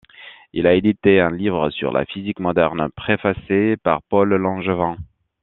[0.53, 4.97] Il a édité un livre sur la physique moderne préfacé par Paul Langevin.